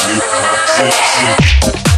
Toxic. 0.00 1.89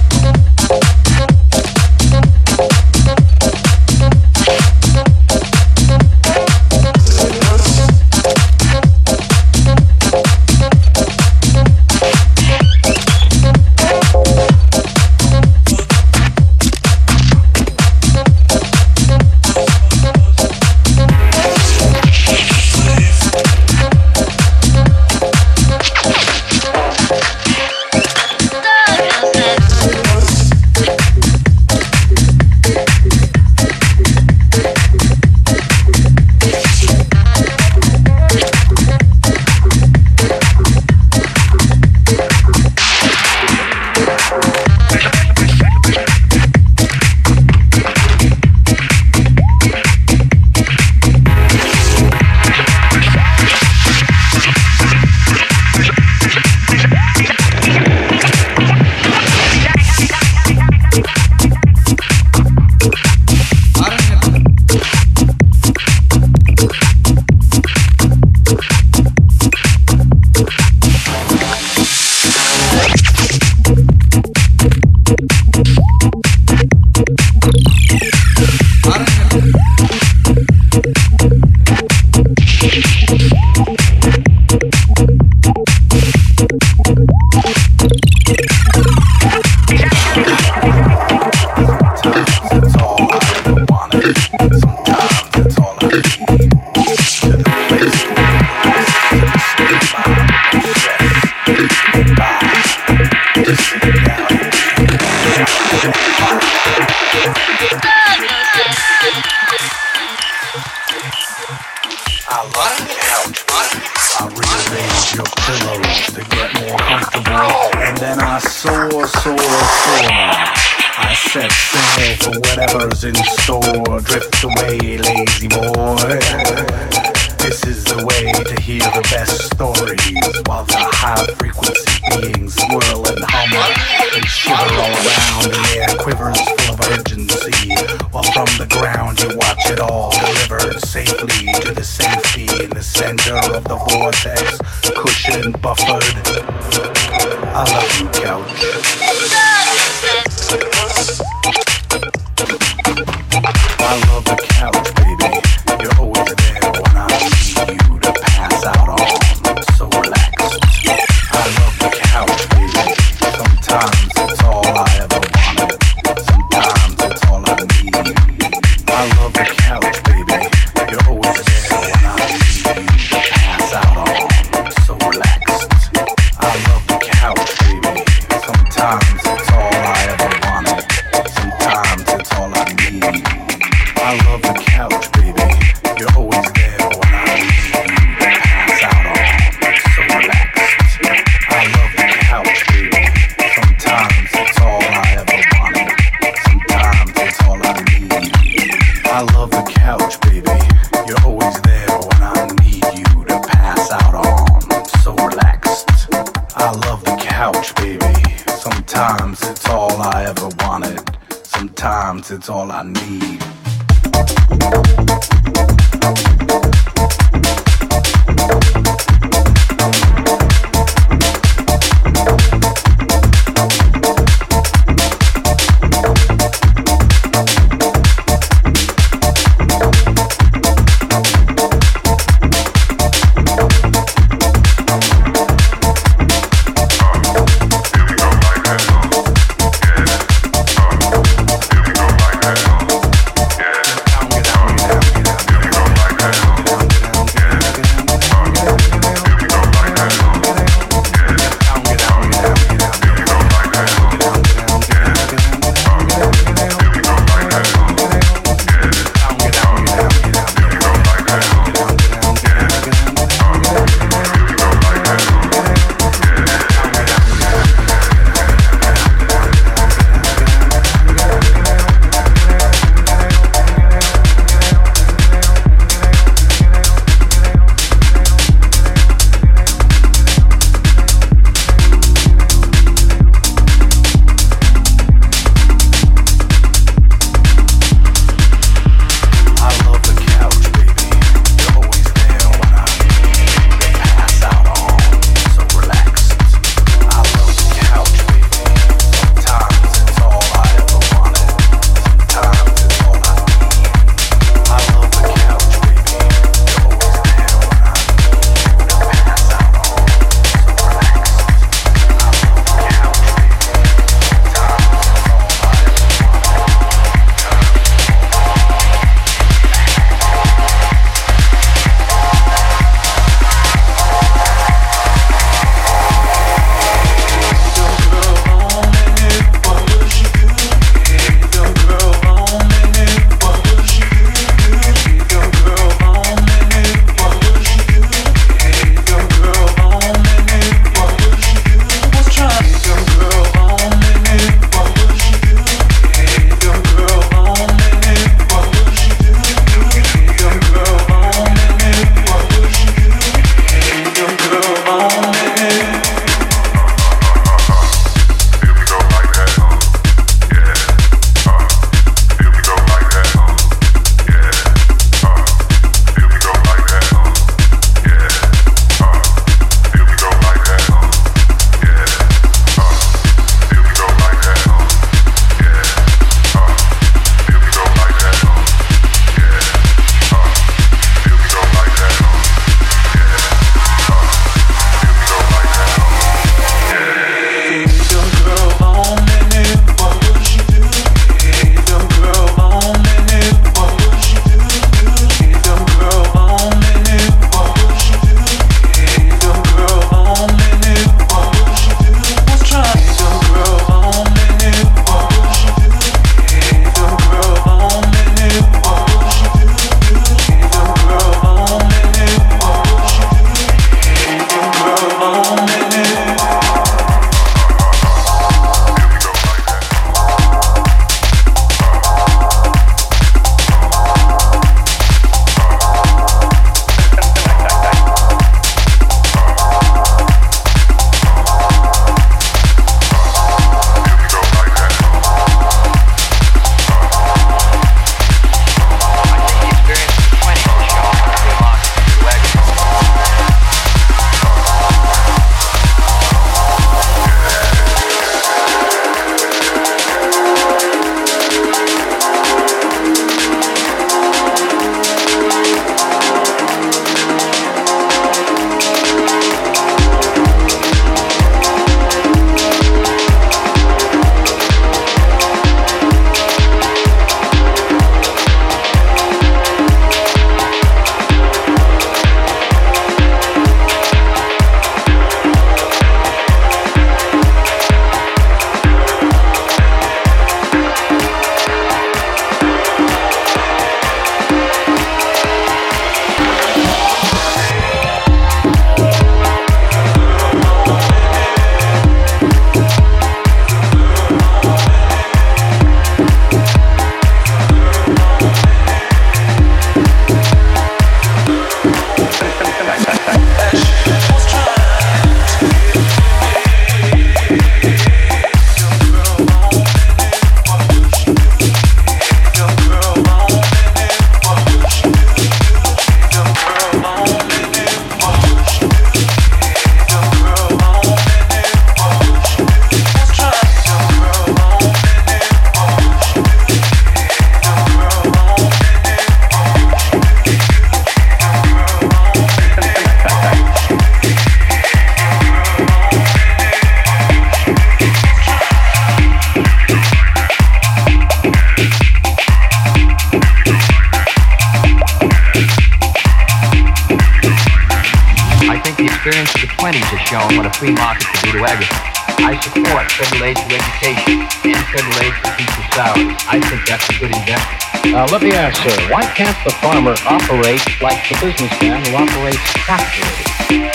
I 556.53 556.61
think 556.61 556.86
that's 556.86 557.09
a 557.09 557.18
good 557.18 557.34
investment. 557.34 558.14
Uh, 558.14 558.28
let 558.30 558.42
me 558.42 558.53
ask, 558.53 558.82
sir, 558.82 559.11
why 559.11 559.24
can't 559.32 559.57
the 559.64 559.70
farmer 559.80 560.12
operate 560.28 560.84
like 561.00 561.16
the 561.30 561.38
businessman 561.40 562.05
who 562.05 562.14
operates 562.14 562.61
capitalism? 562.84 563.88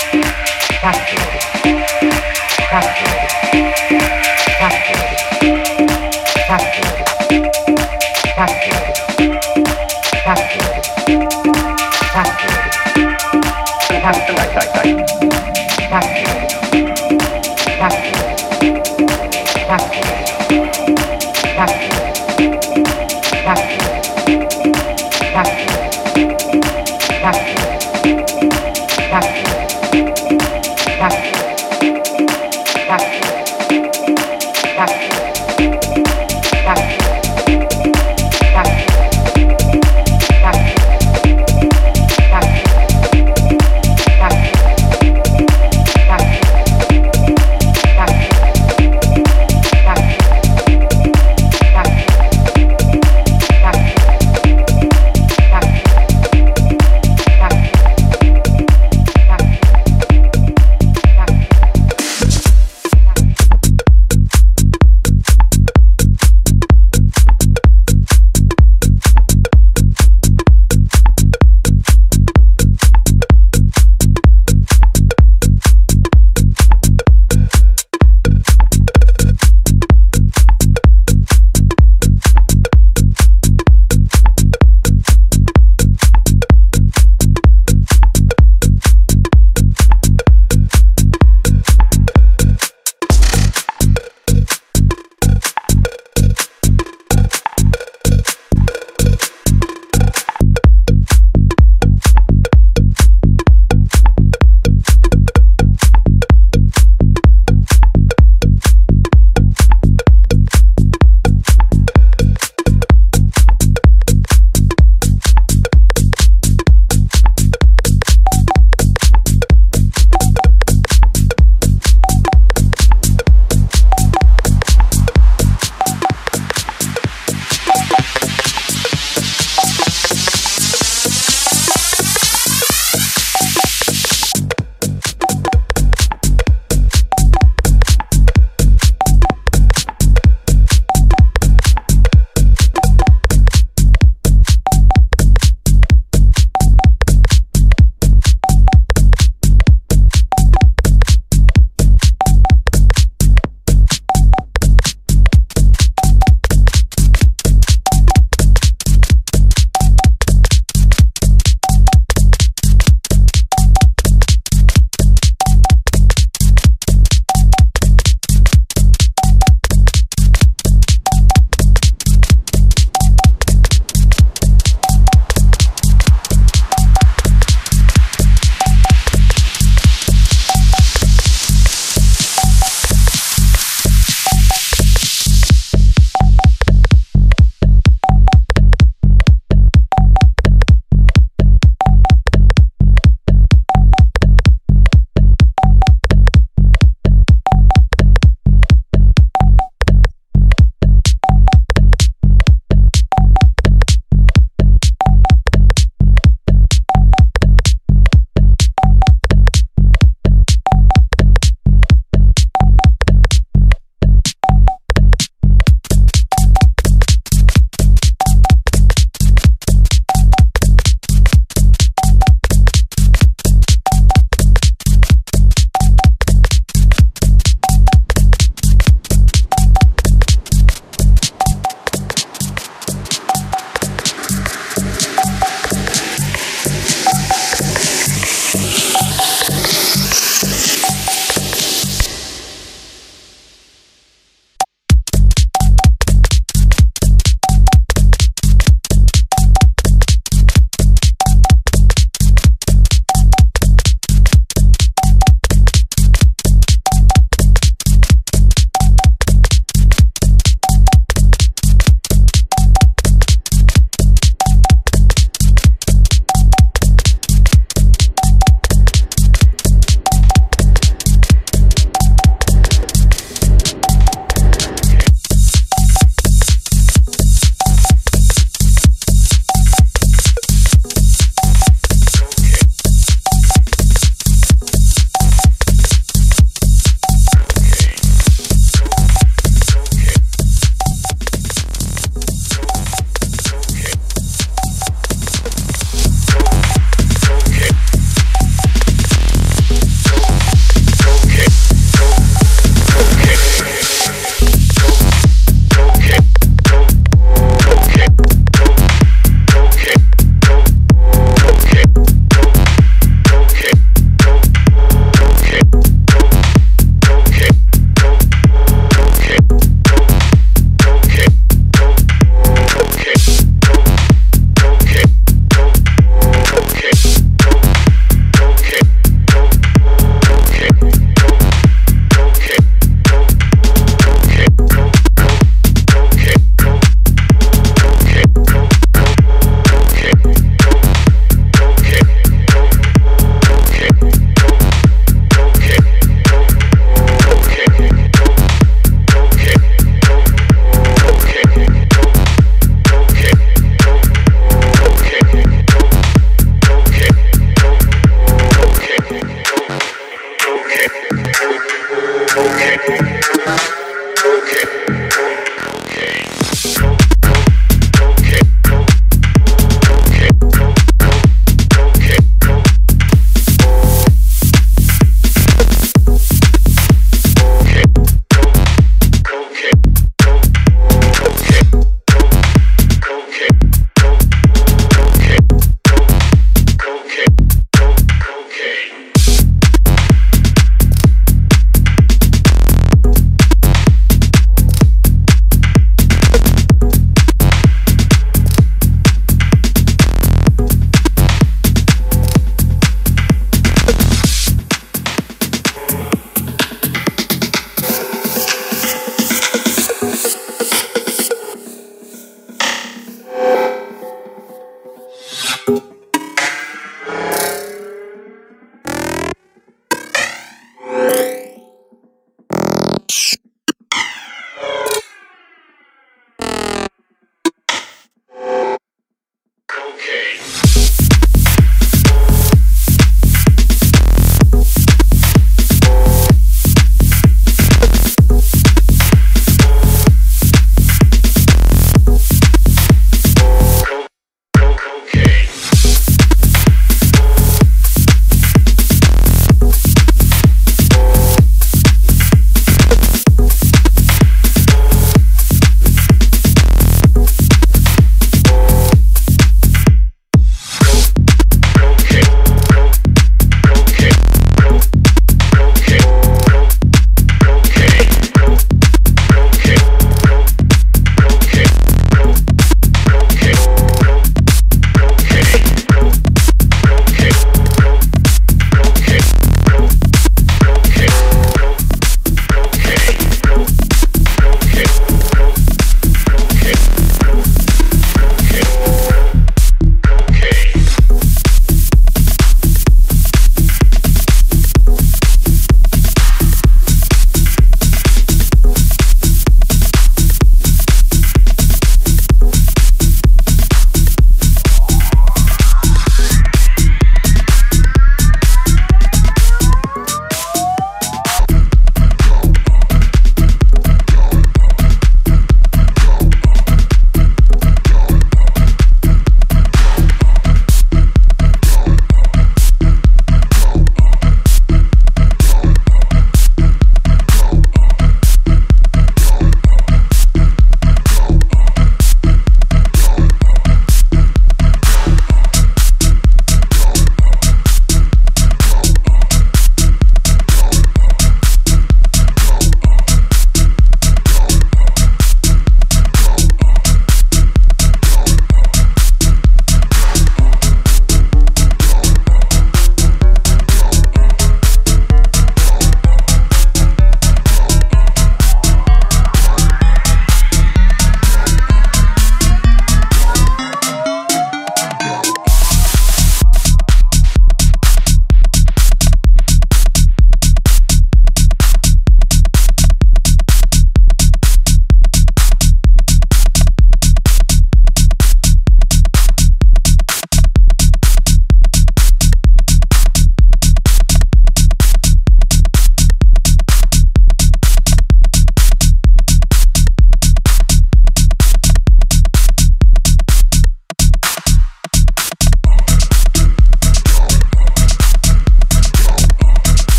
Capitalism. 0.82 1.40
Capitalism. 2.68 3.27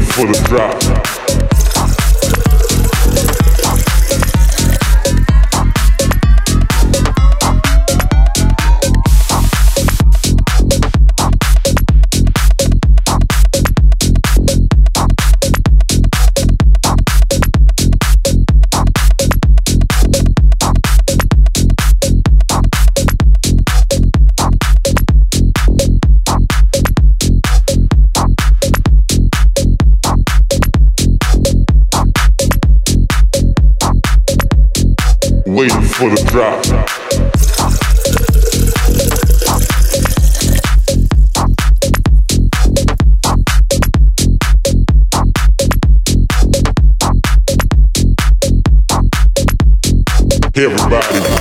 for 0.00 0.26
the 0.26 0.40
drop. 0.48 1.09
For 36.00 36.08
the 36.08 36.16
drop. 36.30 36.64
Everybody, 50.56 51.39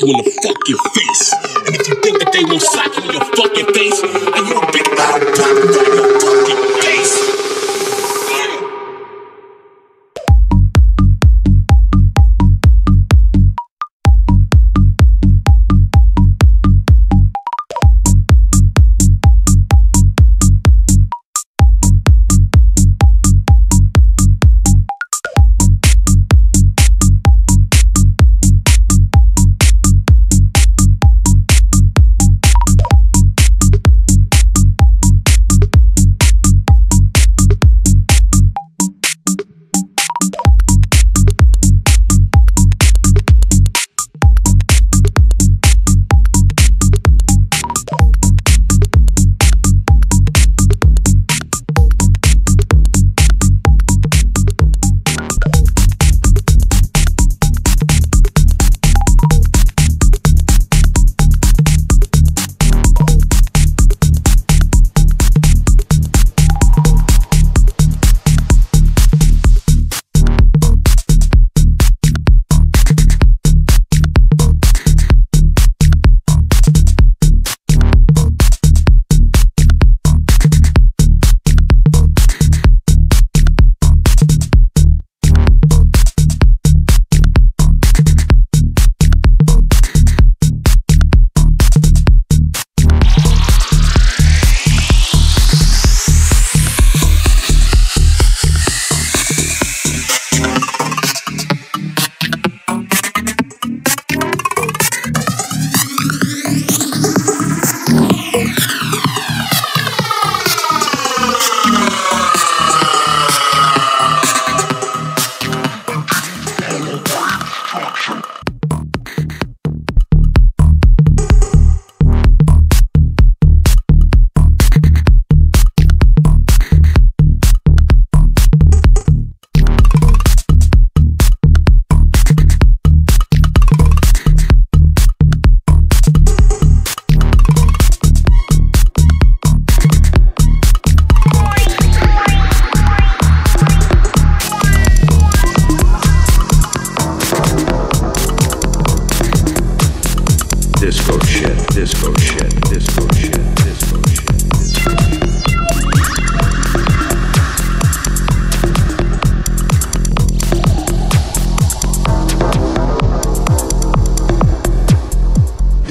you 0.00 0.08
in 0.08 0.24
the 0.24 0.30
fucking 0.42 0.83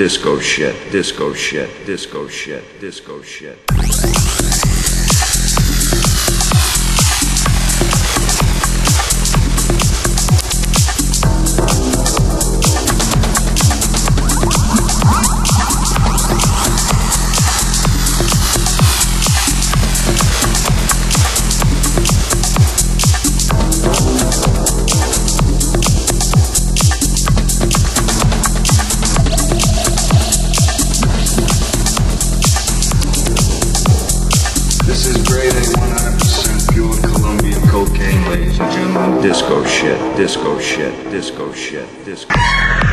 disco 0.04 0.38
shit, 0.40 0.92
disco 0.92 1.34
shit, 1.34 1.86
disco 1.86 2.28
shit, 2.28 2.80
disco 2.82 3.22
shit. 3.22 3.73
disco 40.34 40.60
shit, 40.60 41.12
disco 41.12 41.54
shit, 41.54 42.06
disco. 42.06 42.93